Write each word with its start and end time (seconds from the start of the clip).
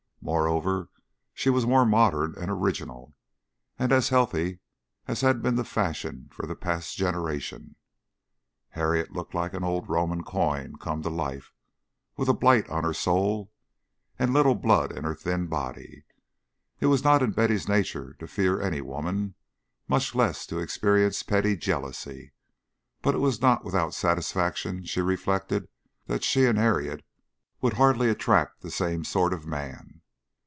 Moreover, 0.23 0.89
she 1.33 1.49
was 1.49 1.65
more 1.65 1.83
modern 1.83 2.35
and 2.37 2.51
original, 2.51 3.15
and 3.79 3.91
as 3.91 4.09
healthy 4.09 4.59
as 5.07 5.21
had 5.21 5.41
been 5.41 5.55
the 5.55 5.63
fashion 5.65 6.29
for 6.31 6.45
the 6.45 6.55
past 6.55 6.95
generation, 6.95 7.75
Harriet 8.69 9.11
looked 9.11 9.33
like 9.33 9.55
an 9.55 9.63
old 9.63 9.89
Roman 9.89 10.23
coin 10.23 10.75
come 10.79 11.01
to 11.01 11.09
life, 11.09 11.53
with 12.17 12.29
a 12.29 12.35
blight 12.35 12.69
on 12.69 12.83
her 12.83 12.93
soul 12.93 13.51
and 14.19 14.31
little 14.31 14.53
blood 14.53 14.95
in 14.95 15.05
her 15.05 15.15
thin 15.15 15.47
body. 15.47 16.05
It 16.79 16.85
was 16.85 17.03
not 17.03 17.23
in 17.23 17.31
Betty's 17.31 17.67
nature 17.67 18.13
to 18.19 18.27
fear 18.27 18.61
any 18.61 18.79
woman, 18.79 19.33
much 19.87 20.13
less 20.13 20.45
to 20.45 20.59
experience 20.59 21.23
petty 21.23 21.57
jealousy, 21.57 22.31
but 23.01 23.15
it 23.15 23.21
was 23.21 23.41
not 23.41 23.65
without 23.65 23.95
satisfaction 23.95 24.85
she 24.85 25.01
reflected 25.01 25.67
that 26.05 26.23
she 26.23 26.45
and 26.45 26.59
Harriet 26.59 27.03
would 27.59 27.73
hardly 27.73 28.07
attract 28.07 28.61
the 28.61 28.69
same 28.71 29.03
sort 29.03 29.33
of 29.33 29.47
man. 29.47 29.97